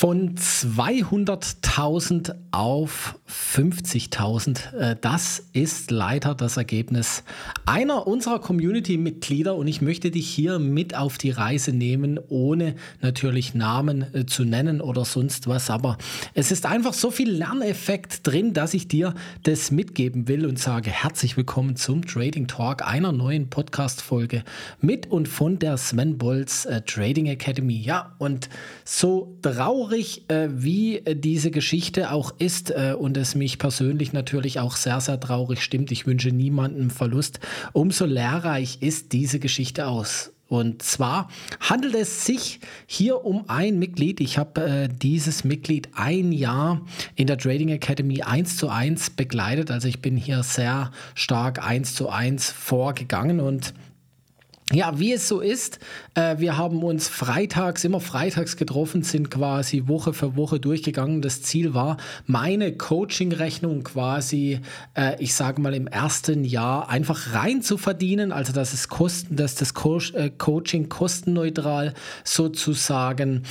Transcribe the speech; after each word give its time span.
Von 0.00 0.36
200.000 0.36 2.32
auf 2.52 3.18
50.000. 3.58 4.72
Äh, 4.76 4.96
das 5.00 5.42
ist 5.52 5.90
leider 5.90 6.36
das 6.36 6.56
Ergebnis 6.56 7.24
einer 7.66 8.06
unserer 8.06 8.38
Community-Mitglieder 8.38 9.56
und 9.56 9.66
ich 9.66 9.82
möchte 9.82 10.12
dich 10.12 10.30
hier 10.30 10.60
mit 10.60 10.94
auf 10.96 11.18
die 11.18 11.32
Reise 11.32 11.72
nehmen, 11.72 12.20
ohne 12.28 12.76
natürlich 13.00 13.54
Namen 13.54 14.14
äh, 14.14 14.26
zu 14.26 14.44
nennen 14.44 14.80
oder 14.80 15.04
sonst 15.04 15.48
was. 15.48 15.70
Aber 15.70 15.98
es 16.34 16.52
ist 16.52 16.66
einfach 16.66 16.92
so 16.92 17.10
viel 17.10 17.32
Lerneffekt 17.32 18.24
drin, 18.24 18.52
dass 18.52 18.74
ich 18.74 18.86
dir 18.86 19.12
das 19.42 19.72
mitgeben 19.72 20.28
will 20.28 20.46
und 20.46 20.60
sage 20.60 20.90
herzlich 20.90 21.36
willkommen 21.36 21.74
zum 21.74 22.06
Trading 22.06 22.46
Talk, 22.46 22.86
einer 22.86 23.10
neuen 23.10 23.50
Podcast-Folge 23.50 24.44
mit 24.80 25.10
und 25.10 25.26
von 25.26 25.58
der 25.58 25.78
Sven 25.78 26.16
Bolz 26.16 26.64
äh, 26.64 26.82
Trading 26.82 27.26
Academy. 27.26 27.80
Ja, 27.80 28.14
und 28.18 28.48
so 28.84 29.36
traurig, 29.42 30.30
äh, 30.30 30.46
wie 30.52 30.98
äh, 30.98 31.16
diese 31.16 31.50
Geschichte 31.50 32.12
auch 32.12 32.32
ist 32.38 32.70
äh, 32.70 32.94
und 32.96 33.16
es 33.16 33.34
mich 33.34 33.47
persönlich 33.56 34.12
natürlich 34.12 34.60
auch 34.60 34.76
sehr, 34.76 35.00
sehr 35.00 35.18
traurig 35.18 35.62
stimmt. 35.62 35.90
Ich 35.90 36.06
wünsche 36.06 36.32
niemandem 36.32 36.90
Verlust. 36.90 37.40
Umso 37.72 38.04
lehrreich 38.04 38.82
ist 38.82 39.14
diese 39.14 39.38
Geschichte 39.38 39.86
aus. 39.86 40.32
Und 40.48 40.82
zwar 40.82 41.28
handelt 41.60 41.94
es 41.94 42.24
sich 42.24 42.60
hier 42.86 43.24
um 43.24 43.48
ein 43.48 43.78
Mitglied. 43.78 44.20
Ich 44.20 44.38
habe 44.38 44.60
äh, 44.62 44.88
dieses 44.88 45.44
Mitglied 45.44 45.90
ein 45.94 46.32
Jahr 46.32 46.80
in 47.16 47.26
der 47.26 47.36
Trading 47.36 47.68
Academy 47.68 48.22
1 48.22 48.56
zu 48.56 48.70
1 48.70 49.10
begleitet. 49.10 49.70
Also 49.70 49.88
ich 49.88 50.00
bin 50.00 50.16
hier 50.16 50.42
sehr 50.42 50.90
stark 51.14 51.64
1 51.64 51.94
zu 51.94 52.08
1 52.08 52.50
vorgegangen 52.50 53.40
und 53.40 53.74
ja, 54.72 54.98
wie 54.98 55.14
es 55.14 55.26
so 55.26 55.40
ist, 55.40 55.78
äh, 56.14 56.36
wir 56.38 56.58
haben 56.58 56.82
uns 56.82 57.08
freitags, 57.08 57.84
immer 57.84 58.00
freitags 58.00 58.56
getroffen, 58.58 59.02
sind 59.02 59.30
quasi 59.30 59.84
Woche 59.86 60.12
für 60.12 60.36
Woche 60.36 60.60
durchgegangen. 60.60 61.22
Das 61.22 61.40
Ziel 61.40 61.72
war, 61.72 61.96
meine 62.26 62.76
Coaching-Rechnung 62.76 63.82
quasi, 63.82 64.60
äh, 64.94 65.16
ich 65.22 65.32
sage 65.32 65.62
mal, 65.62 65.72
im 65.72 65.86
ersten 65.86 66.44
Jahr 66.44 66.90
einfach 66.90 67.32
rein 67.32 67.62
zu 67.62 67.78
verdienen, 67.78 68.30
also 68.30 68.52
dass 68.52 68.74
es 68.74 68.88
Kosten, 68.88 69.36
dass 69.36 69.54
das 69.54 69.72
Co 69.72 70.00
äh, 70.12 70.28
Coaching 70.36 70.90
kostenneutral 70.90 71.94
sozusagen 72.24 73.44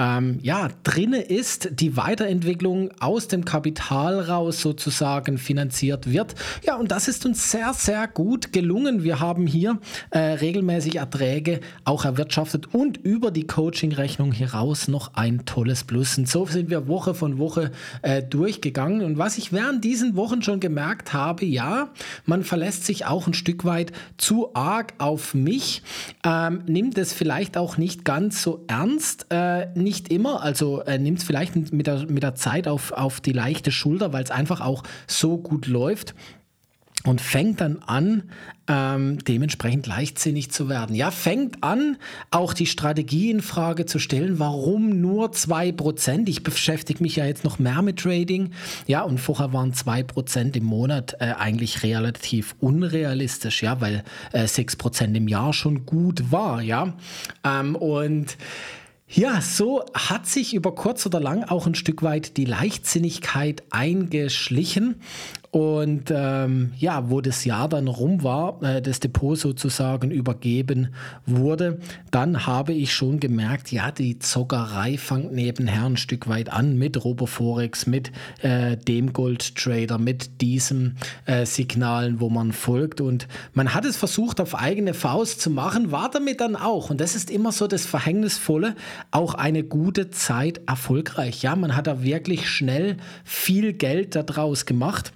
ähm, 0.00 0.38
ja, 0.40 0.68
drinne 0.82 1.20
ist, 1.20 1.68
die 1.78 1.96
Weiterentwicklung 1.98 2.90
aus 3.00 3.28
dem 3.28 3.44
Kapital 3.44 4.20
raus 4.20 4.62
sozusagen 4.62 5.36
finanziert 5.36 6.10
wird. 6.10 6.34
Ja, 6.64 6.76
und 6.76 6.90
das 6.90 7.06
ist 7.06 7.26
uns 7.26 7.50
sehr, 7.50 7.74
sehr 7.74 8.08
gut 8.08 8.54
gelungen. 8.54 9.04
Wir 9.04 9.20
haben 9.20 9.46
hier 9.46 9.78
äh, 10.10 10.18
regelmäßig 10.18 10.96
Erträge 10.96 11.60
auch 11.84 12.06
erwirtschaftet 12.06 12.74
und 12.74 12.96
über 12.96 13.30
die 13.30 13.46
Coaching-Rechnung 13.46 14.32
heraus 14.32 14.88
noch 14.88 15.14
ein 15.14 15.44
tolles 15.44 15.84
Plus. 15.84 16.16
Und 16.16 16.28
so 16.28 16.46
sind 16.46 16.70
wir 16.70 16.88
Woche 16.88 17.12
von 17.12 17.38
Woche 17.38 17.70
äh, 18.00 18.22
durchgegangen. 18.22 19.02
Und 19.02 19.18
was 19.18 19.36
ich 19.36 19.52
während 19.52 19.84
diesen 19.84 20.16
Wochen 20.16 20.40
schon 20.40 20.60
gemerkt 20.60 21.12
habe, 21.12 21.44
ja, 21.44 21.90
man 22.24 22.42
verlässt 22.42 22.86
sich 22.86 23.04
auch 23.04 23.26
ein 23.26 23.34
Stück 23.34 23.66
weit 23.66 23.92
zu 24.16 24.54
arg 24.54 24.94
auf 24.96 25.34
mich, 25.34 25.82
ähm, 26.24 26.62
nimmt 26.66 26.96
es 26.96 27.12
vielleicht 27.12 27.58
auch 27.58 27.76
nicht 27.76 28.06
ganz 28.06 28.42
so 28.42 28.64
ernst. 28.66 29.26
Äh, 29.28 29.66
nicht 29.74 29.89
immer, 29.98 30.42
also 30.42 30.82
äh, 30.82 30.98
nimmt 30.98 31.18
es 31.18 31.24
vielleicht 31.24 31.54
mit 31.72 31.86
der, 31.86 32.06
mit 32.06 32.22
der 32.22 32.34
Zeit 32.34 32.68
auf, 32.68 32.92
auf 32.92 33.20
die 33.20 33.32
leichte 33.32 33.72
Schulter, 33.72 34.12
weil 34.12 34.22
es 34.22 34.30
einfach 34.30 34.60
auch 34.60 34.82
so 35.06 35.38
gut 35.38 35.66
läuft 35.66 36.14
und 37.04 37.20
fängt 37.20 37.62
dann 37.62 37.78
an, 37.78 38.24
ähm, 38.68 39.18
dementsprechend 39.24 39.86
leichtsinnig 39.86 40.50
zu 40.50 40.68
werden. 40.68 40.94
Ja, 40.94 41.10
fängt 41.10 41.64
an, 41.64 41.96
auch 42.30 42.52
die 42.52 42.66
Strategie 42.66 43.30
in 43.30 43.40
Frage 43.40 43.86
zu 43.86 43.98
stellen. 43.98 44.38
Warum 44.38 45.00
nur 45.00 45.30
2%? 45.30 46.28
Ich 46.28 46.42
beschäftige 46.42 47.02
mich 47.02 47.16
ja 47.16 47.24
jetzt 47.24 47.42
noch 47.42 47.58
mehr 47.58 47.80
mit 47.80 48.00
Trading. 48.00 48.50
Ja, 48.86 49.02
und 49.02 49.18
vorher 49.18 49.52
waren 49.54 49.72
2% 49.72 50.56
im 50.56 50.64
Monat 50.64 51.16
äh, 51.20 51.32
eigentlich 51.38 51.82
relativ 51.82 52.54
unrealistisch, 52.60 53.62
ja, 53.62 53.80
weil 53.80 54.04
äh, 54.32 54.44
6% 54.44 55.14
im 55.14 55.26
Jahr 55.26 55.54
schon 55.54 55.86
gut 55.86 56.30
war, 56.30 56.60
ja. 56.60 56.92
Ähm, 57.44 57.76
und 57.76 58.36
ja, 59.12 59.40
so 59.40 59.84
hat 59.92 60.26
sich 60.28 60.54
über 60.54 60.72
kurz 60.74 61.04
oder 61.04 61.18
lang 61.18 61.42
auch 61.42 61.66
ein 61.66 61.74
Stück 61.74 62.04
weit 62.04 62.36
die 62.36 62.44
Leichtsinnigkeit 62.44 63.64
eingeschlichen. 63.70 65.00
Und 65.52 66.12
ähm, 66.14 66.72
ja, 66.78 67.10
wo 67.10 67.20
das 67.20 67.44
Jahr 67.44 67.68
dann 67.68 67.88
rum 67.88 68.22
war, 68.22 68.62
äh, 68.62 68.80
das 68.80 69.00
Depot 69.00 69.36
sozusagen 69.36 70.12
übergeben 70.12 70.94
wurde, 71.26 71.80
dann 72.12 72.46
habe 72.46 72.72
ich 72.72 72.94
schon 72.94 73.18
gemerkt, 73.18 73.72
ja, 73.72 73.90
die 73.90 74.20
Zockerei 74.20 74.96
fängt 74.96 75.32
nebenher 75.32 75.86
ein 75.86 75.96
Stück 75.96 76.28
weit 76.28 76.52
an 76.52 76.78
mit 76.78 77.04
Roboforex, 77.04 77.88
mit 77.88 78.12
äh, 78.42 78.76
dem 78.76 79.12
Goldtrader, 79.12 79.98
mit 79.98 80.40
diesen 80.40 80.96
äh, 81.26 81.44
Signalen, 81.44 82.20
wo 82.20 82.28
man 82.30 82.52
folgt. 82.52 83.00
Und 83.00 83.26
man 83.52 83.74
hat 83.74 83.84
es 83.84 83.96
versucht, 83.96 84.40
auf 84.40 84.54
eigene 84.54 84.94
Faust 84.94 85.40
zu 85.40 85.50
machen, 85.50 85.90
war 85.90 86.10
damit 86.10 86.40
dann 86.40 86.54
auch, 86.54 86.90
und 86.90 87.00
das 87.00 87.16
ist 87.16 87.28
immer 87.28 87.50
so 87.50 87.66
das 87.66 87.86
Verhängnisvolle, 87.86 88.76
auch 89.10 89.34
eine 89.34 89.64
gute 89.64 90.10
Zeit 90.10 90.60
erfolgreich. 90.68 91.42
Ja, 91.42 91.56
man 91.56 91.74
hat 91.74 91.88
da 91.88 92.04
wirklich 92.04 92.48
schnell 92.48 92.98
viel 93.24 93.72
Geld 93.72 94.14
daraus 94.14 94.64
gemacht 94.64 95.12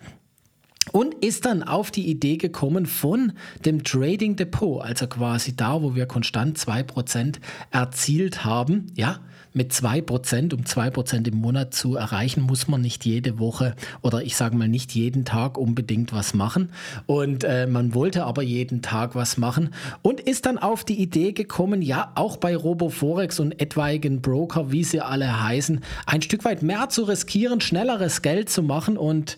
und 0.94 1.12
ist 1.14 1.44
dann 1.44 1.64
auf 1.64 1.90
die 1.90 2.08
Idee 2.08 2.36
gekommen 2.36 2.86
von 2.86 3.32
dem 3.64 3.82
Trading 3.82 4.36
Depot, 4.36 4.80
also 4.80 5.08
quasi 5.08 5.56
da, 5.56 5.82
wo 5.82 5.96
wir 5.96 6.06
konstant 6.06 6.56
2% 6.56 7.40
erzielt 7.72 8.44
haben, 8.44 8.86
ja, 8.94 9.18
mit 9.54 9.72
2%, 9.72 10.54
um 10.54 10.62
2% 10.62 11.28
im 11.28 11.36
Monat 11.36 11.74
zu 11.74 11.96
erreichen, 11.96 12.42
muss 12.42 12.68
man 12.68 12.80
nicht 12.80 13.04
jede 13.04 13.38
Woche 13.38 13.74
oder 14.02 14.22
ich 14.22 14.36
sage 14.36 14.56
mal 14.56 14.68
nicht 14.68 14.94
jeden 14.94 15.24
Tag 15.24 15.56
unbedingt 15.56 16.12
was 16.12 16.34
machen. 16.34 16.70
Und 17.06 17.44
äh, 17.44 17.66
man 17.66 17.94
wollte 17.94 18.24
aber 18.24 18.42
jeden 18.42 18.82
Tag 18.82 19.14
was 19.14 19.36
machen 19.36 19.70
und 20.02 20.20
ist 20.20 20.46
dann 20.46 20.58
auf 20.58 20.84
die 20.84 21.00
Idee 21.00 21.32
gekommen, 21.32 21.82
ja, 21.82 22.12
auch 22.16 22.36
bei 22.36 22.56
RoboForex 22.56 23.40
und 23.40 23.60
etwaigen 23.60 24.20
Broker, 24.20 24.70
wie 24.70 24.84
sie 24.84 25.00
alle 25.00 25.42
heißen, 25.42 25.80
ein 26.06 26.22
Stück 26.22 26.44
weit 26.44 26.62
mehr 26.62 26.88
zu 26.88 27.04
riskieren, 27.04 27.60
schnelleres 27.60 28.22
Geld 28.22 28.50
zu 28.50 28.62
machen 28.62 28.96
und 28.96 29.36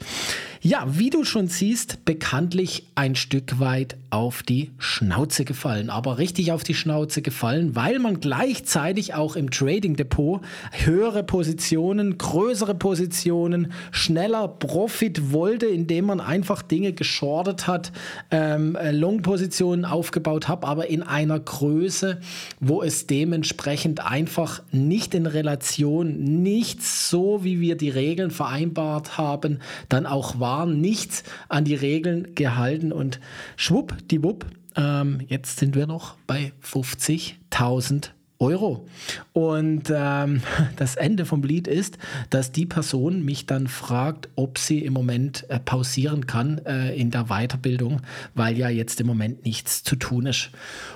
ja, 0.63 0.85
wie 0.89 1.11
du 1.11 1.25
schon 1.25 1.49
siehst, 1.49 2.05
bekanntlich 2.05 2.87
ein 2.95 3.15
Stück 3.15 3.61
weit 3.61 3.97
auf 4.11 4.43
die 4.43 4.71
Schnauze 4.79 5.45
gefallen. 5.45 5.91
Aber 5.91 6.19
richtig 6.19 6.53
auf 6.53 6.65
die 6.65 6.75
Schnauze 6.75 7.23
gefallen, 7.23 7.77
weil 7.77 7.99
man 7.99 8.21
gleichzeitig 8.21 9.15
auch 9.15 9.37
im 9.37 9.51
Trading 9.51 9.97
Depot 9.97 10.41
höhere 10.73 11.23
Positionen, 11.23 12.17
größere 12.19 12.75
Positionen, 12.75 13.73
schneller 13.91 14.49
Profit 14.49 15.33
wollte, 15.33 15.67
indem 15.67 16.07
man 16.07 16.21
einfach 16.21 16.63
Dinge 16.63 16.93
geschortet 16.93 17.67
hat, 17.67 17.93
ähm, 18.31 18.77
Long-Positionen 18.91 19.85
aufgebaut 19.85 20.49
hat, 20.49 20.65
aber 20.65 20.89
in 20.89 21.03
einer 21.03 21.39
Größe, 21.39 22.21
wo 22.61 22.83
es 22.83 23.07
dementsprechend 23.07 24.05
einfach 24.05 24.63
nicht 24.73 25.15
in 25.15 25.27
Relation, 25.27 26.43
nicht 26.43 26.83
so, 26.83 27.45
wie 27.45 27.61
wir 27.61 27.77
die 27.77 27.91
Regeln 27.91 28.31
vereinbart 28.31 29.19
haben, 29.19 29.59
dann 29.89 30.07
auch 30.07 30.41
war 30.41 30.46
Jahren 30.47 30.81
nichts 30.81 31.25
an 31.49 31.65
die 31.65 31.75
Regeln 31.75 32.35
gehalten 32.35 32.93
und 32.93 33.21
schwuppdiwupp, 33.57 34.47
ähm, 34.77 35.21
jetzt 35.27 35.59
sind 35.59 35.75
wir 35.75 35.87
noch 35.87 36.15
bei 36.27 36.53
50.000 36.63 38.11
Euro. 38.39 38.87
Und 39.33 39.91
ähm, 39.93 40.43
das 40.77 40.95
Ende 40.95 41.25
vom 41.25 41.43
Lied 41.43 41.67
ist, 41.67 41.99
dass 42.31 42.53
die 42.53 42.67
Person 42.67 43.25
mich 43.25 43.47
dann 43.47 43.67
fragt, 43.67 44.29
ob 44.37 44.59
sie 44.59 44.85
im 44.85 44.93
Moment 44.93 45.49
äh, 45.49 45.59
pausieren 45.59 46.27
kann 46.27 46.59
äh, 46.65 46.95
in 46.95 47.11
der 47.11 47.25
Weiterbildung, 47.25 48.03
weil 48.35 48.57
ja 48.57 48.69
jetzt 48.69 49.01
im 49.01 49.07
Moment 49.09 49.45
nichts 49.45 49.83
zu 49.83 49.97
tun 49.97 50.27
ist. 50.27 50.51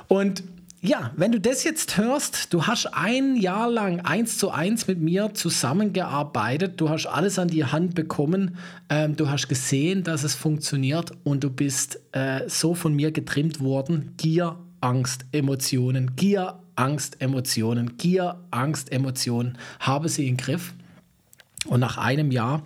Und 0.07 0.45
ja, 0.83 1.13
wenn 1.15 1.31
du 1.31 1.41
das 1.41 1.63
jetzt 1.63 1.99
hörst, 1.99 2.55
du 2.55 2.67
hast 2.67 2.87
ein 2.95 3.37
Jahr 3.37 3.71
lang 3.71 4.01
eins 4.01 4.39
zu 4.39 4.51
eins 4.51 4.87
mit 4.87 4.99
mir 4.99 5.35
zusammengearbeitet, 5.35 6.81
du 6.81 6.89
hast 6.89 7.07
alles 7.07 7.39
an 7.39 7.49
die 7.49 7.67
Hand 7.67 7.95
bekommen, 7.95 8.57
ähm, 8.89 9.15
du 9.15 9.29
hast 9.29 9.49
gesehen, 9.49 10.05
dass 10.05 10.25
es 10.25 10.35
funktioniert 10.35 11.13
und 11.23 11.45
du 11.45 11.51
bist 11.51 12.01
äh, 12.13 12.49
so 12.49 12.75
von 12.75 12.95
mir 12.95 13.13
getrimmt 13.13 13.61
worden. 13.61 14.15
Gier, 14.17 14.57
Angst, 14.81 15.27
Emotionen, 15.33 16.17
Gier, 16.17 16.59
Angst, 16.77 17.21
Emotionen, 17.21 17.99
Gier, 17.99 18.41
Angst, 18.51 18.91
Emotionen, 18.91 19.59
habe 19.81 20.09
sie 20.09 20.29
im 20.29 20.39
Griff. 20.39 20.73
Und 21.67 21.81
nach 21.81 21.99
einem 21.99 22.31
Jahr, 22.31 22.63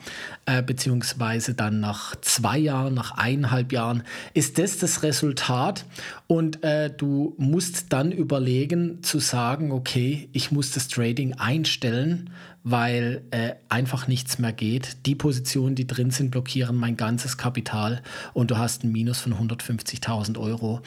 äh, 0.47 0.63
beziehungsweise 0.63 1.55
dann 1.55 1.81
nach 1.81 2.15
zwei 2.21 2.59
Jahren, 2.59 2.95
nach 2.95 3.11
eineinhalb 3.17 3.73
Jahren, 3.73 4.05
ist 4.35 4.57
das 4.59 4.79
das 4.79 5.03
Resultat. 5.03 5.85
Und 6.29 6.63
äh, 6.63 6.91
du 6.91 7.35
musst 7.37 7.93
dann 7.93 8.13
überlegen 8.13 9.03
zu 9.03 9.19
sagen, 9.19 9.73
okay, 9.73 10.29
ich 10.33 10.53
muss 10.53 10.71
das 10.71 10.87
Trading 10.87 11.35
einstellen, 11.35 12.31
weil 12.63 13.23
äh, 13.33 13.55
einfach 13.69 14.07
nichts 14.07 14.39
mehr 14.39 14.53
geht. 14.53 15.07
Die 15.07 15.17
Positionen, 15.17 15.75
die 15.75 15.89
drin 15.89 16.13
sind, 16.13 16.31
blockieren 16.31 16.77
mein 16.77 16.97
ganzes 16.97 17.37
Kapital 17.37 18.01
und 18.33 18.53
du 18.53 18.59
hast 18.59 18.85
ein 18.85 18.93
Minus 18.93 19.21
von 19.21 19.35
150.000 19.35 20.39
Euro. 20.39 20.83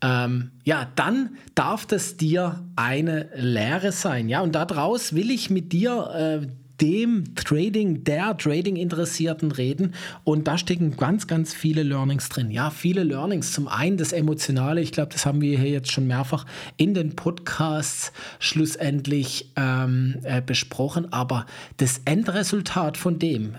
Ähm, 0.00 0.52
ja, 0.64 0.86
dann 0.94 1.36
darf 1.56 1.86
das 1.86 2.16
dir 2.16 2.64
eine 2.76 3.28
Lehre 3.34 3.90
sein. 3.90 4.28
Ja, 4.28 4.42
und 4.42 4.52
daraus 4.52 5.12
will 5.12 5.30
ich 5.32 5.50
mit 5.50 5.72
dir 5.72 6.40
äh, 6.44 6.46
dem 6.80 7.34
Trading, 7.34 8.04
der 8.04 8.36
Trading-Interessierten 8.36 9.52
reden. 9.52 9.94
Und 10.24 10.46
da 10.46 10.58
stecken 10.58 10.96
ganz, 10.96 11.26
ganz 11.26 11.52
viele 11.52 11.82
Learnings 11.82 12.28
drin. 12.28 12.50
Ja, 12.50 12.70
viele 12.70 13.02
Learnings. 13.02 13.52
Zum 13.52 13.68
einen 13.68 13.96
das 13.96 14.12
Emotionale. 14.12 14.80
Ich 14.80 14.92
glaube, 14.92 15.12
das 15.12 15.26
haben 15.26 15.40
wir 15.40 15.58
hier 15.58 15.70
jetzt 15.70 15.92
schon 15.92 16.06
mehrfach 16.06 16.46
in 16.76 16.94
den 16.94 17.16
Podcasts 17.16 18.12
schlussendlich 18.38 19.52
ähm, 19.56 20.16
äh, 20.22 20.40
besprochen. 20.40 21.12
Aber 21.12 21.46
das 21.78 22.02
Endresultat 22.04 22.96
von 22.96 23.18
dem, 23.18 23.56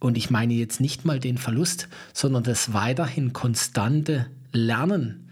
und 0.00 0.16
ich 0.16 0.30
meine 0.30 0.54
jetzt 0.54 0.80
nicht 0.80 1.04
mal 1.04 1.20
den 1.20 1.38
Verlust, 1.38 1.88
sondern 2.12 2.42
das 2.44 2.72
weiterhin 2.72 3.32
konstante 3.32 4.26
Lernen 4.52 5.23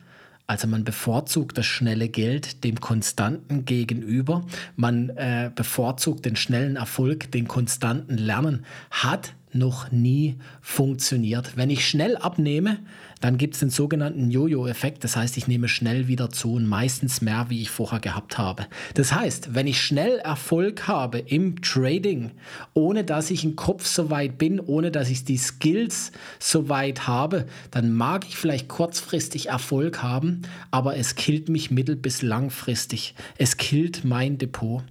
also 0.52 0.68
man 0.68 0.84
bevorzugt 0.84 1.56
das 1.56 1.64
schnelle 1.64 2.10
Geld 2.10 2.62
dem 2.62 2.78
Konstanten 2.78 3.64
gegenüber. 3.64 4.44
Man 4.76 5.08
äh, 5.08 5.50
bevorzugt 5.54 6.26
den 6.26 6.36
schnellen 6.36 6.76
Erfolg, 6.76 7.32
den 7.32 7.48
konstanten 7.48 8.18
Lernen. 8.18 8.66
Hat 8.90 9.32
noch 9.54 9.90
nie 9.90 10.36
funktioniert. 10.60 11.56
Wenn 11.56 11.70
ich 11.70 11.86
schnell 11.86 12.16
abnehme, 12.16 12.78
dann 13.20 13.38
gibt 13.38 13.54
es 13.54 13.60
den 13.60 13.70
sogenannten 13.70 14.30
Jojo-Effekt. 14.30 15.04
Das 15.04 15.16
heißt, 15.16 15.36
ich 15.36 15.46
nehme 15.46 15.68
schnell 15.68 16.08
wieder 16.08 16.30
zu 16.30 16.54
und 16.54 16.66
meistens 16.66 17.20
mehr, 17.20 17.46
wie 17.48 17.62
ich 17.62 17.70
vorher 17.70 18.00
gehabt 18.00 18.36
habe. 18.36 18.66
Das 18.94 19.12
heißt, 19.12 19.54
wenn 19.54 19.68
ich 19.68 19.80
schnell 19.80 20.18
Erfolg 20.18 20.88
habe 20.88 21.20
im 21.20 21.62
Trading, 21.62 22.32
ohne 22.74 23.04
dass 23.04 23.30
ich 23.30 23.44
im 23.44 23.54
Kopf 23.54 23.86
so 23.86 24.10
weit 24.10 24.38
bin, 24.38 24.58
ohne 24.58 24.90
dass 24.90 25.08
ich 25.08 25.24
die 25.24 25.36
Skills 25.36 26.10
so 26.40 26.68
weit 26.68 27.06
habe, 27.06 27.46
dann 27.70 27.92
mag 27.92 28.26
ich 28.26 28.36
vielleicht 28.36 28.68
kurzfristig 28.68 29.50
Erfolg 29.50 30.02
haben, 30.02 30.42
aber 30.70 30.96
es 30.96 31.14
killt 31.14 31.48
mich 31.48 31.70
mittel- 31.70 31.96
bis 31.96 32.22
langfristig. 32.22 33.14
Es 33.38 33.56
killt 33.56 34.04
mein 34.04 34.38
Depot. 34.38 34.82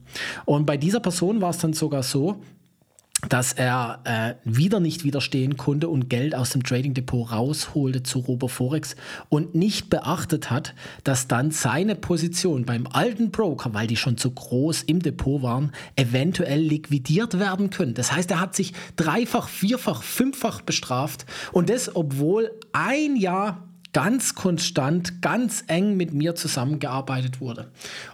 Und 0.46 0.66
bei 0.66 0.78
dieser 0.78 1.02
Person 1.02 1.42
war 1.42 1.50
es 1.50 1.58
dann 1.58 1.74
sogar 1.74 2.04
so, 2.04 2.42
dass 3.30 3.54
er 3.54 4.02
äh, 4.04 4.34
wieder 4.44 4.80
nicht 4.80 5.04
widerstehen 5.04 5.58
konnte 5.58 5.90
und 5.90 6.10
Geld 6.10 6.36
aus 6.36 6.52
dem 6.52 6.64
Trading 6.64 6.94
Depot 6.94 7.32
rausholte 7.32 8.04
zu 8.04 8.20
Roboforex 8.20 8.96
und 9.30 9.56
nicht 9.56 9.90
beachtet 9.90 10.50
hat, 10.50 10.74
dass 11.04 11.28
dann 11.28 11.52
seine 11.52 11.96
Position 11.96 12.66
beim 12.66 12.88
alten 12.88 13.32
Broker, 13.32 13.74
weil 13.74 13.88
die 13.88 13.98
schon 13.98 14.18
zu 14.18 14.32
groß 14.32 14.84
im 14.84 15.02
Depot 15.02 15.42
waren, 15.42 15.72
eventuell 15.96 16.60
liquidiert 16.60 17.40
werden 17.40 17.70
können. 17.70 17.94
Das 17.94 18.12
heißt, 18.12 18.32
er 18.32 18.40
hat 18.40 18.56
sich 18.56 18.74
dreifach, 18.96 19.48
vierfach, 19.48 20.04
fünffach 20.04 20.62
bestraft 20.62 21.26
und 21.52 21.70
das, 21.70 21.96
obwohl 21.96 22.52
ein 22.74 23.16
Jahr 23.16 23.71
ganz 23.94 24.36
konstant, 24.36 25.22
ganz 25.22 25.66
eng 25.68 25.98
mit 25.98 26.14
mir 26.14 26.36
zusammengearbeitet 26.36 27.42
wurde. 27.42 27.72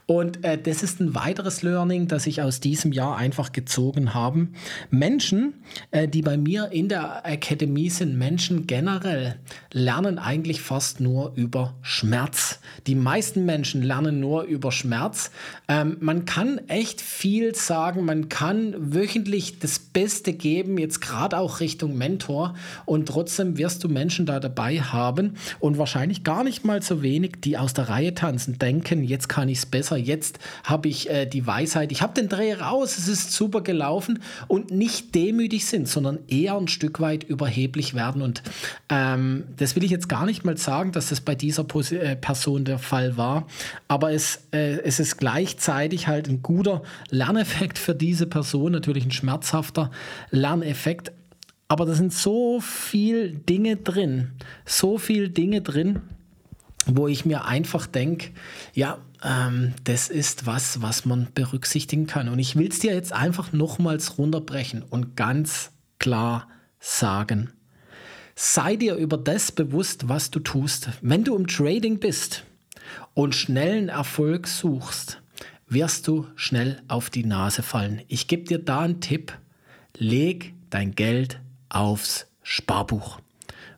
Und 0.07 0.43
äh, 0.43 0.57
das 0.57 0.81
ist 0.81 0.99
ein 0.99 1.13
weiteres 1.13 1.61
Learning, 1.61 2.07
das 2.07 2.25
ich 2.25 2.41
aus 2.41 2.59
diesem 2.59 2.91
Jahr 2.91 3.17
einfach 3.17 3.51
gezogen 3.51 4.13
habe. 4.13 4.47
Menschen, 4.89 5.53
äh, 5.91 6.07
die 6.07 6.21
bei 6.21 6.37
mir 6.37 6.71
in 6.71 6.89
der 6.89 7.25
Akademie 7.25 7.89
sind, 7.89 8.17
Menschen 8.17 8.65
generell, 8.65 9.35
lernen 9.71 10.17
eigentlich 10.17 10.61
fast 10.61 10.99
nur 10.99 11.33
über 11.35 11.75
Schmerz. 11.81 12.59
Die 12.87 12.95
meisten 12.95 13.45
Menschen 13.45 13.83
lernen 13.83 14.19
nur 14.19 14.43
über 14.43 14.71
Schmerz. 14.71 15.29
Ähm, 15.67 15.97
man 15.99 16.25
kann 16.25 16.59
echt 16.69 17.01
viel 17.01 17.53
sagen, 17.53 18.05
man 18.05 18.29
kann 18.29 18.73
wöchentlich 18.93 19.59
das 19.59 19.77
Beste 19.77 20.33
geben, 20.33 20.77
jetzt 20.79 21.01
gerade 21.01 21.37
auch 21.37 21.59
Richtung 21.59 21.97
Mentor. 21.97 22.55
Und 22.85 23.07
trotzdem 23.07 23.57
wirst 23.57 23.83
du 23.83 23.89
Menschen 23.89 24.25
da 24.25 24.39
dabei 24.39 24.79
haben 24.79 25.35
wahrscheinlich 25.77 26.23
gar 26.23 26.43
nicht 26.43 26.65
mal 26.65 26.81
so 26.81 27.01
wenig, 27.01 27.41
die 27.43 27.57
aus 27.57 27.73
der 27.73 27.89
Reihe 27.89 28.13
tanzen, 28.13 28.57
denken, 28.57 29.03
jetzt 29.03 29.29
kann 29.29 29.49
ich 29.49 29.59
es 29.59 29.65
besser 29.65 29.97
jetzt 29.97 30.39
habe 30.63 30.87
ich 30.87 31.09
äh, 31.09 31.25
die 31.25 31.45
Weisheit, 31.45 31.91
ich 31.91 32.01
habe 32.01 32.13
den 32.13 32.29
Dreh 32.29 32.53
raus, 32.53 32.97
es 32.97 33.07
ist 33.07 33.31
super 33.33 33.61
gelaufen 33.61 34.19
und 34.47 34.71
nicht 34.71 35.13
demütig 35.13 35.65
sind, 35.65 35.87
sondern 35.87 36.19
eher 36.27 36.55
ein 36.55 36.67
Stück 36.67 36.99
weit 36.99 37.23
überheblich 37.23 37.93
werden. 37.93 38.21
Und 38.21 38.41
ähm, 38.89 39.43
das 39.57 39.75
will 39.75 39.83
ich 39.83 39.91
jetzt 39.91 40.09
gar 40.09 40.25
nicht 40.25 40.45
mal 40.45 40.57
sagen, 40.57 40.91
dass 40.91 41.09
das 41.09 41.21
bei 41.21 41.35
dieser 41.35 41.63
Pos 41.63 41.91
äh, 41.91 42.15
Person 42.15 42.65
der 42.65 42.79
Fall 42.79 43.17
war, 43.17 43.47
aber 43.87 44.11
es, 44.11 44.47
äh, 44.51 44.79
es 44.79 44.99
ist 44.99 45.17
gleichzeitig 45.17 46.07
halt 46.07 46.27
ein 46.27 46.41
guter 46.41 46.81
Lerneffekt 47.09 47.77
für 47.77 47.95
diese 47.95 48.25
Person, 48.25 48.71
natürlich 48.71 49.05
ein 49.05 49.11
schmerzhafter 49.11 49.91
Lerneffekt. 50.31 51.11
Aber 51.67 51.85
da 51.85 51.93
sind 51.93 52.13
so 52.13 52.61
viele 52.61 53.29
Dinge 53.31 53.75
drin, 53.75 54.31
so 54.65 54.97
viele 54.97 55.29
Dinge 55.29 55.61
drin, 55.61 56.01
wo 56.85 57.07
ich 57.07 57.25
mir 57.25 57.45
einfach 57.45 57.87
denke, 57.87 58.29
ja, 58.73 58.99
ähm, 59.23 59.73
das 59.83 60.09
ist 60.09 60.45
was, 60.45 60.81
was 60.81 61.05
man 61.05 61.27
berücksichtigen 61.33 62.07
kann. 62.07 62.29
Und 62.29 62.39
ich 62.39 62.55
will 62.55 62.69
es 62.69 62.79
dir 62.79 62.93
jetzt 62.93 63.11
einfach 63.11 63.51
nochmals 63.51 64.17
runterbrechen 64.17 64.83
und 64.83 65.17
ganz 65.17 65.71
klar 65.99 66.47
sagen. 66.79 67.51
Sei 68.35 68.75
dir 68.75 68.95
über 68.95 69.17
das 69.17 69.51
bewusst, 69.51 70.07
was 70.07 70.31
du 70.31 70.39
tust. 70.39 70.89
Wenn 71.01 71.23
du 71.23 71.35
im 71.35 71.47
Trading 71.47 71.99
bist 71.99 72.45
und 73.13 73.35
schnellen 73.35 73.89
Erfolg 73.89 74.47
suchst, 74.47 75.21
wirst 75.67 76.07
du 76.07 76.27
schnell 76.35 76.81
auf 76.87 77.09
die 77.09 77.25
Nase 77.25 77.63
fallen. 77.63 78.01
Ich 78.07 78.27
gebe 78.27 78.43
dir 78.43 78.59
da 78.59 78.81
einen 78.81 79.01
Tipp. 79.01 79.33
Leg 79.97 80.53
dein 80.69 80.93
Geld 80.93 81.41
aufs 81.69 82.27
Sparbuch. 82.43 83.19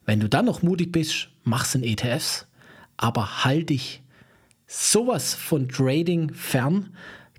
Wenn 0.05 0.19
du 0.19 0.29
dann 0.29 0.45
noch 0.45 0.61
mutig 0.61 0.91
bist, 0.91 1.29
mach's 1.43 1.75
in 1.75 1.83
ETFs, 1.83 2.47
aber 2.97 3.43
halt 3.43 3.69
dich 3.69 4.01
sowas 4.67 5.33
von 5.33 5.67
Trading 5.67 6.33
fern. 6.33 6.95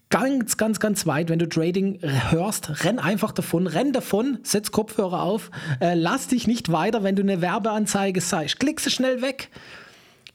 Ganz, 0.08 0.56
ganz, 0.56 0.81
ganz 0.81 1.06
weit, 1.06 1.29
wenn 1.29 1.38
du 1.38 1.49
Trading 1.49 2.00
hörst, 2.02 2.85
renn 2.85 2.99
einfach 2.99 3.31
davon, 3.31 3.69
renn 3.69 3.93
davon, 3.93 4.38
setz 4.43 4.73
Kopfhörer 4.73 5.23
auf, 5.23 5.52
äh, 5.81 5.94
lass 5.94 6.26
dich 6.26 6.49
nicht 6.49 6.73
weiter, 6.73 7.05
wenn 7.05 7.14
du 7.14 7.23
eine 7.23 7.41
Werbeanzeige 7.41 8.20
sagst, 8.20 8.58
klick 8.58 8.81
sie 8.81 8.91
schnell 8.91 9.23
weg. 9.23 9.50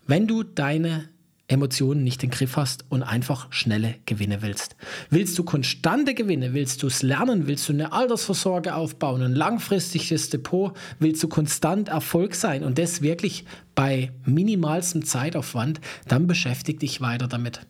Wenn 0.07 0.27
du 0.27 0.44
deine 0.44 1.09
Emotionen 1.47 2.03
nicht 2.03 2.24
im 2.24 2.31
Griff 2.31 2.57
hast 2.57 2.86
und 2.89 3.03
einfach 3.03 3.51
schnelle 3.51 3.95
Gewinne 4.06 4.42
willst. 4.42 4.75
Willst 5.09 5.38
du 5.38 5.44
konstante 5.44 6.15
Gewinne? 6.15 6.53
Willst 6.53 6.81
du 6.81 6.88
es 6.88 7.03
lernen? 7.03 7.45
Willst 7.45 7.69
du 7.69 7.74
eine 7.74 7.92
Altersvorsorge 7.92 8.74
aufbauen? 8.74 9.21
Ein 9.21 9.36
langfristiges 9.36 10.30
Depot? 10.30 10.75
Willst 11.00 11.21
du 11.21 11.27
konstant 11.27 11.89
Erfolg 11.89 12.33
sein 12.33 12.63
und 12.63 12.80
das 12.80 13.01
wirklich 13.01 13.45
bei 13.75 14.12
minimalstem 14.25 15.06
Zeitaufwand? 15.06 15.81
Dann 16.07 16.25
beschäftige 16.25 16.80
dich 16.80 17.01
weiter 17.01 17.27
damit. 17.27 17.62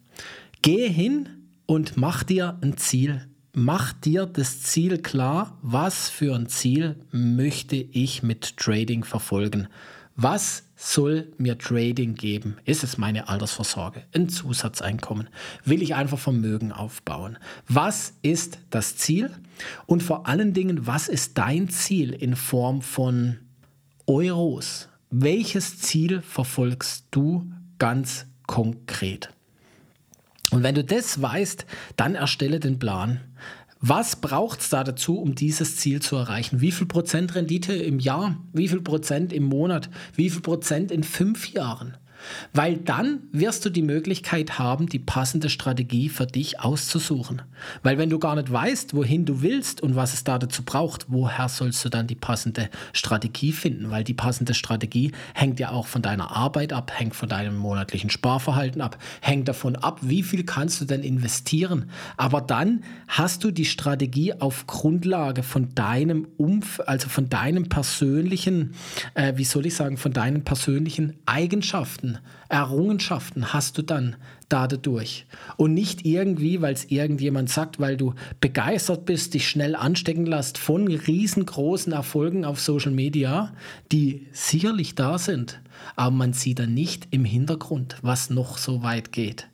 Gehe 0.62 0.90
hin 0.90 1.28
und 1.66 1.98
mach 1.98 2.24
dir 2.24 2.58
ein 2.62 2.78
Ziel. 2.78 3.28
Mach 3.54 3.94
dir 3.94 4.26
das 4.26 4.62
Ziel 4.62 4.98
klar. 5.00 5.58
Was 5.62 6.10
für 6.10 6.36
ein 6.36 6.48
Ziel 6.48 6.96
möchte 7.12 7.76
ich 7.76 8.24
mit 8.24 8.58
Trading 8.58 9.04
verfolgen? 9.04 9.68
Was 10.16 10.65
soll 10.76 11.32
mir 11.38 11.58
Trading 11.58 12.16
geben? 12.16 12.58
Ist 12.66 12.84
es 12.84 12.98
meine 12.98 13.30
Altersvorsorge? 13.30 14.04
Ein 14.14 14.30
Zusatzeinkommen? 14.30 15.30
Will 15.64 15.82
ich 15.82 15.96
einfach 15.96 16.20
Vermögen 16.20 16.72
aufbauen? 16.72 17.38
Was 17.68 18.14
ist 18.22 18.60
das 18.70 18.98
Ziel? 18.98 19.32
Und 19.86 20.04
vor 20.04 20.28
allen 20.28 20.54
Dingen, 20.54 20.86
was 20.86 21.08
ist 21.08 21.38
dein 21.38 21.70
Ziel 21.70 22.14
in 22.14 22.36
Form 22.36 22.82
von 22.82 23.40
Euros? 24.06 24.90
Welches 25.10 25.80
Ziel 25.80 26.22
verfolgst 26.22 27.06
du 27.12 27.50
ganz 27.80 28.26
konkret? 28.48 29.30
Und 30.52 30.64
wenn 30.64 30.76
du 30.76 30.84
das 30.84 31.22
weißt, 31.22 31.66
dann 31.96 32.16
erstelle 32.16 32.60
den 32.60 32.80
Plan. 32.80 33.22
Was 33.82 34.16
braucht 34.16 34.62
es 34.62 34.70
da 34.70 34.84
dazu, 34.84 35.20
um 35.20 35.36
dieses 35.36 35.76
Ziel 35.78 36.02
zu 36.02 36.16
erreichen? 36.16 36.62
Wie 36.62 36.72
viel 36.72 36.88
Prozent 36.88 37.36
Rendite 37.36 37.74
im 37.74 38.00
Jahr? 38.00 38.38
Wie 38.54 38.68
viel 38.68 38.82
Prozent 38.82 39.34
im 39.34 39.44
Monat? 39.44 39.90
Wie 40.16 40.30
viel 40.30 40.42
Prozent 40.42 40.92
in 40.92 41.04
fünf 41.04 41.50
Jahren? 41.52 41.98
Weil 42.54 42.78
dann 42.78 43.20
wirst 43.32 43.66
du 43.66 43.70
die 43.70 43.82
Möglichkeit 43.82 44.60
haben, 44.60 44.88
die 44.88 45.00
passende 45.00 45.50
Strategie 45.50 46.10
für 46.10 46.26
dich 46.26 46.60
auszusuchen. 46.60 47.42
Weil 47.84 47.98
wenn 47.98 48.10
du 48.10 48.20
gar 48.20 48.36
nicht 48.36 48.52
weißt, 48.52 48.94
wohin 48.96 49.26
du 49.26 49.42
willst 49.42 49.82
und 49.82 49.96
was 49.96 50.14
es 50.14 50.24
da 50.24 50.38
dazu 50.38 50.64
braucht, 50.64 51.06
woher 51.10 51.50
sollst 51.50 51.84
du 51.86 51.90
dann 51.90 52.08
die 52.08 52.16
passende 52.16 52.70
Strategie 52.94 53.52
finden? 53.52 53.92
Weil 53.92 54.04
die 54.04 54.14
passende 54.14 54.54
Strategie 54.54 55.12
hängt 55.34 55.60
ja 55.60 55.72
auch 55.72 55.88
von 55.88 56.02
deiner 56.02 56.36
Arbeit 56.36 56.74
ab, 56.74 56.92
hängt 56.94 57.16
von 57.16 57.30
deinem 57.30 57.58
monatlichen 57.58 58.10
Sparverhalten 58.10 58.82
ab, 58.82 58.98
hängt 59.22 59.48
davon 59.48 59.76
ab, 59.76 60.00
wie 60.02 60.24
viel 60.24 60.44
kannst 60.44 60.82
du 60.82 60.86
denn 60.86 61.04
investieren. 61.04 61.90
Aber 62.18 62.42
dann 62.42 62.84
hast 63.08 63.44
du 63.44 63.52
die 63.52 63.66
Strategie 63.66 64.34
auf 64.34 64.68
Grundlage 64.68 65.44
von 65.44 65.74
deinem 65.76 66.28
Umf, 66.38 66.82
also 66.86 67.10
von 67.10 67.30
deinem 67.30 67.70
persönlichen, 67.70 68.74
äh, 69.14 69.34
wie 69.36 69.44
soll 69.44 69.66
ich 69.66 69.76
sagen, 69.76 69.98
von 69.98 70.14
deinen 70.14 70.44
persönlichen 70.44 71.14
Eigenschaften, 71.26 72.15
Errungenschaften 72.50 73.54
hast 73.54 73.78
du 73.78 73.82
dann 73.82 74.16
dadurch. 74.50 75.26
Und 75.58 75.74
nicht 75.74 76.06
irgendwie, 76.06 76.62
weil 76.62 76.74
es 76.74 76.86
irgendjemand 76.86 77.50
sagt, 77.50 77.80
weil 77.80 77.98
du 77.98 78.14
begeistert 78.40 79.06
bist, 79.06 79.34
dich 79.34 79.48
schnell 79.48 79.76
anstecken 79.76 80.26
lässt 80.26 80.58
von 80.58 80.88
riesengroßen 80.88 81.94
Erfolgen 81.94 82.46
auf 82.46 82.62
Social 82.62 82.92
Media, 82.92 83.54
die 83.92 84.28
sicherlich 84.32 84.96
da 84.96 85.18
sind, 85.18 85.62
aber 85.96 86.16
man 86.16 86.34
sieht 86.34 86.60
dann 86.60 86.74
nicht 86.74 87.08
im 87.12 87.26
Hintergrund, 87.26 87.98
was 88.02 88.30
noch 88.30 88.58
so 88.58 88.84
weit 88.84 89.12
geht. 89.12 89.48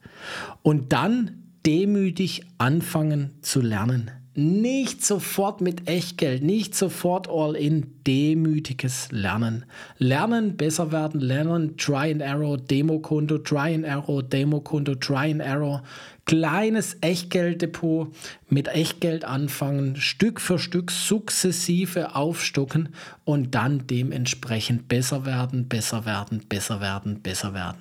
Und 0.61 0.93
dann 0.93 1.43
demütig 1.65 2.43
anfangen 2.57 3.31
zu 3.41 3.61
lernen. 3.61 4.11
Nicht 4.33 5.03
sofort 5.03 5.59
mit 5.59 5.89
Echtgeld, 5.89 6.41
nicht 6.41 6.73
sofort 6.73 7.27
all 7.29 7.53
in, 7.53 7.95
demütiges 8.07 9.11
Lernen. 9.11 9.65
Lernen, 9.97 10.55
besser 10.55 10.93
werden, 10.93 11.19
lernen, 11.19 11.75
Try 11.75 12.13
and 12.13 12.21
Arrow, 12.21 12.55
Demokonto, 12.55 13.39
Try 13.39 13.75
and 13.75 13.85
Arrow, 13.85 14.21
Demokonto, 14.21 14.95
Try 14.95 15.31
and 15.31 15.41
Arrow. 15.41 15.81
Kleines 16.25 16.97
Echtgelddepot 17.01 18.13
mit 18.47 18.67
Echtgeld 18.67 19.25
anfangen, 19.25 19.95
Stück 19.95 20.39
für 20.39 20.59
Stück 20.59 20.91
sukzessive 20.91 22.15
aufstocken 22.15 22.89
und 23.23 23.55
dann 23.55 23.87
dementsprechend 23.87 24.87
besser 24.87 25.25
werden, 25.25 25.67
besser 25.67 26.05
werden, 26.05 26.43
besser 26.47 26.81
werden, 26.81 27.21
besser 27.21 27.53
werden. 27.53 27.79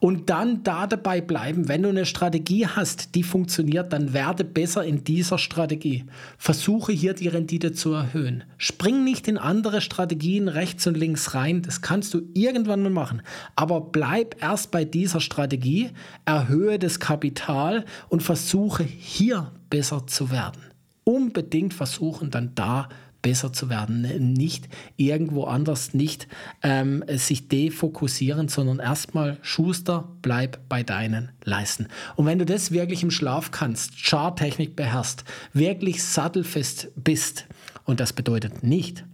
Und 0.00 0.30
dann 0.30 0.62
da 0.62 0.86
dabei 0.86 1.20
bleiben, 1.20 1.68
wenn 1.68 1.82
du 1.82 1.90
eine 1.90 2.06
Strategie 2.06 2.66
hast, 2.66 3.14
die 3.14 3.22
funktioniert, 3.22 3.92
dann 3.92 4.12
werde 4.12 4.44
besser 4.44 4.84
in 4.84 5.04
dieser 5.04 5.38
Strategie. 5.38 6.04
Versuche 6.38 6.92
hier 6.92 7.12
die 7.12 7.28
Rendite 7.28 7.72
zu 7.72 7.92
erhöhen. 7.92 8.44
Spring 8.56 9.04
nicht 9.04 9.28
in 9.28 9.36
andere 9.36 9.80
Strategien 9.80 10.48
rechts 10.48 10.86
und 10.86 10.96
links 10.96 11.34
rein. 11.34 11.62
Das 11.62 11.82
kannst 11.82 12.14
du 12.14 12.22
irgendwann 12.34 12.82
mal 12.82 12.90
machen. 12.90 13.22
Aber 13.56 13.80
bleib 13.80 14.42
erst 14.42 14.70
bei 14.70 14.84
dieser 14.84 15.20
Strategie, 15.20 15.90
erhöhe 16.24 16.78
das 16.78 16.98
Kapital 16.98 17.67
und 18.08 18.22
versuche 18.22 18.82
hier 18.82 19.52
besser 19.70 20.06
zu 20.06 20.30
werden. 20.30 20.62
Unbedingt 21.04 21.74
versuchen, 21.74 22.30
dann 22.30 22.54
da 22.54 22.88
besser 23.22 23.52
zu 23.52 23.68
werden. 23.68 24.32
Nicht 24.34 24.68
irgendwo 24.96 25.44
anders, 25.44 25.94
nicht 25.94 26.28
ähm, 26.62 27.04
sich 27.08 27.48
defokussieren, 27.48 28.48
sondern 28.48 28.78
erstmal 28.78 29.38
Schuster, 29.42 30.08
bleib 30.22 30.68
bei 30.68 30.82
deinen 30.82 31.30
Leisten. 31.44 31.88
Und 32.16 32.26
wenn 32.26 32.38
du 32.38 32.46
das 32.46 32.70
wirklich 32.70 33.02
im 33.02 33.10
Schlaf 33.10 33.50
kannst, 33.50 34.04
Charttechnik 34.04 34.76
beherrschst, 34.76 35.24
wirklich 35.52 36.02
sattelfest 36.02 36.88
bist, 36.96 37.46
und 37.84 38.00
das 38.00 38.12
bedeutet 38.12 38.62
nicht, 38.62 39.04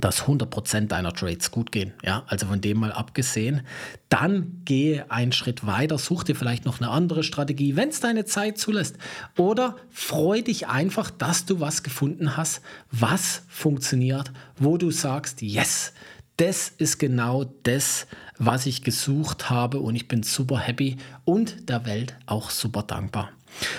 dass 0.00 0.24
100% 0.24 0.88
deiner 0.88 1.12
Trades 1.12 1.50
gut 1.50 1.72
gehen. 1.72 1.92
Ja, 2.02 2.24
also 2.26 2.46
von 2.46 2.60
dem 2.60 2.78
mal 2.78 2.92
abgesehen. 2.92 3.62
Dann 4.08 4.60
gehe 4.64 5.10
einen 5.10 5.32
Schritt 5.32 5.66
weiter, 5.66 5.98
such 5.98 6.24
dir 6.24 6.34
vielleicht 6.34 6.64
noch 6.64 6.80
eine 6.80 6.90
andere 6.90 7.22
Strategie, 7.22 7.76
wenn 7.76 7.90
es 7.90 8.00
deine 8.00 8.24
Zeit 8.24 8.58
zulässt. 8.58 8.96
Oder 9.36 9.76
freu 9.90 10.42
dich 10.42 10.66
einfach, 10.66 11.10
dass 11.10 11.46
du 11.46 11.60
was 11.60 11.82
gefunden 11.82 12.36
hast, 12.36 12.60
was 12.90 13.42
funktioniert, 13.48 14.32
wo 14.58 14.78
du 14.78 14.90
sagst, 14.90 15.42
yes, 15.42 15.92
das 16.36 16.68
ist 16.68 16.98
genau 16.98 17.44
das, 17.62 18.06
was 18.38 18.66
ich 18.66 18.82
gesucht 18.82 19.50
habe 19.50 19.78
und 19.78 19.94
ich 19.94 20.08
bin 20.08 20.24
super 20.24 20.58
happy 20.58 20.96
und 21.24 21.68
der 21.68 21.86
Welt 21.86 22.16
auch 22.26 22.50
super 22.50 22.82
dankbar. 22.82 23.30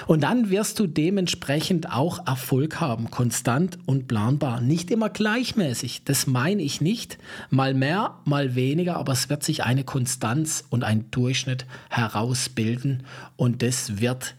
Und 0.08 0.24
dann 0.24 0.50
wirst 0.50 0.80
du 0.80 0.88
dementsprechend 0.88 1.92
auch 1.92 2.26
Erfolg 2.28 2.80
haben, 2.80 3.12
konstant 3.12 3.78
und 3.86 4.08
planbar. 4.08 4.62
Nicht 4.62 4.92
immer 4.92 5.10
gleichmäßig, 5.10 6.04
das 6.06 6.28
meine 6.28 6.62
ich 6.62 6.82
nicht. 6.82 7.18
Mal 7.50 7.74
mehr, 7.74 8.20
mal 8.26 8.56
weniger, 8.56 8.98
aber 8.98 9.14
es 9.14 9.30
wird 9.30 9.44
sich 9.44 9.64
eine 9.64 9.84
Konstanz 9.84 10.64
und 10.70 10.84
ein 10.84 11.12
Durchschnitt 11.12 11.66
herausbilden 11.90 13.04
und 13.36 13.62
das 13.62 14.00
wird 14.00 14.36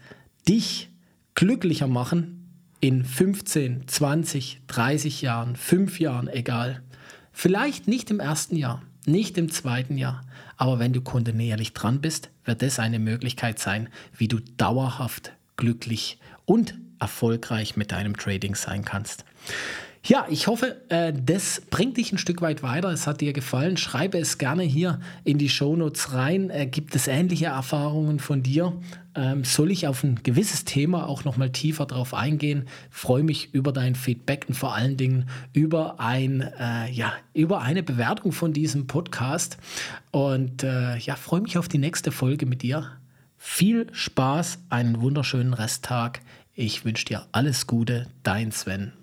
dich 0.47 0.89
glücklicher 1.35 1.87
machen 1.87 2.37
in 2.79 3.05
15, 3.05 3.87
20, 3.87 4.61
30 4.67 5.21
Jahren, 5.21 5.55
5 5.55 5.99
Jahren, 5.99 6.27
egal. 6.27 6.81
Vielleicht 7.31 7.87
nicht 7.87 8.09
im 8.09 8.19
ersten 8.19 8.55
Jahr, 8.55 8.81
nicht 9.07 9.37
im 9.37 9.49
zweiten 9.51 9.97
Jahr, 9.97 10.23
aber 10.57 10.79
wenn 10.79 10.93
du 10.93 11.01
kontinuierlich 11.01 11.73
dran 11.73 12.01
bist, 12.01 12.29
wird 12.45 12.61
das 12.61 12.79
eine 12.79 12.99
Möglichkeit 12.99 13.59
sein, 13.59 13.89
wie 14.17 14.27
du 14.27 14.39
dauerhaft 14.57 15.33
glücklich 15.55 16.19
und 16.45 16.75
erfolgreich 16.99 17.77
mit 17.77 17.91
deinem 17.91 18.17
Trading 18.17 18.55
sein 18.55 18.83
kannst. 18.83 19.23
Ja, 20.05 20.25
ich 20.29 20.47
hoffe, 20.47 20.81
äh, 20.89 21.13
das 21.13 21.61
bringt 21.69 21.97
dich 21.97 22.11
ein 22.11 22.17
Stück 22.17 22.41
weit 22.41 22.63
weiter. 22.63 22.89
Es 22.89 23.07
hat 23.07 23.21
dir 23.21 23.33
gefallen. 23.33 23.77
Schreibe 23.77 24.17
es 24.17 24.37
gerne 24.37 24.63
hier 24.63 24.99
in 25.23 25.37
die 25.37 25.49
Shownotes 25.49 26.13
rein. 26.13 26.49
Äh, 26.49 26.67
gibt 26.67 26.95
es 26.95 27.07
ähnliche 27.07 27.47
Erfahrungen 27.47 28.19
von 28.19 28.43
dir? 28.43 28.73
Ähm, 29.15 29.43
soll 29.43 29.71
ich 29.71 29.87
auf 29.87 30.03
ein 30.03 30.21
gewisses 30.23 30.63
Thema 30.63 31.07
auch 31.07 31.25
nochmal 31.25 31.51
tiefer 31.51 31.85
drauf 31.85 32.13
eingehen? 32.13 32.67
Freue 32.89 33.23
mich 33.23 33.53
über 33.53 33.73
dein 33.73 33.95
Feedback 33.95 34.45
und 34.47 34.53
vor 34.53 34.75
allen 34.75 34.95
Dingen 34.95 35.29
über, 35.53 35.99
ein, 35.99 36.41
äh, 36.41 36.89
ja, 36.91 37.13
über 37.33 37.61
eine 37.61 37.83
Bewertung 37.83 38.31
von 38.31 38.53
diesem 38.53 38.87
Podcast. 38.87 39.57
Und 40.11 40.63
ja, 40.63 41.15
freue 41.15 41.41
mich 41.41 41.57
auf 41.57 41.67
die 41.67 41.77
nächste 41.77 42.11
Folge 42.11 42.47
mit 42.47 42.63
dir. 42.63 42.91
Viel 43.37 43.87
Spaß, 43.91 44.59
einen 44.69 44.99
wunderschönen 45.01 45.53
Resttag. 45.53 46.21
Ich 46.55 46.85
wünsche 46.85 47.05
dir 47.05 47.27
alles 47.31 47.67
Gute, 47.67 48.07
dein 48.23 48.51
Sven. 48.51 48.93